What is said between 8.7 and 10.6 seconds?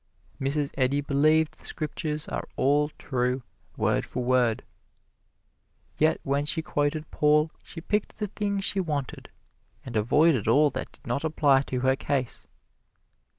wanted and avoided